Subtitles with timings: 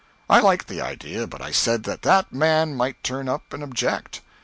[0.27, 4.21] I liked the idea, but I said that that man might turn up and object.